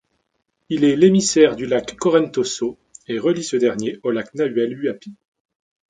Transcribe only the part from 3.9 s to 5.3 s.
au lac Nahuel Huapi.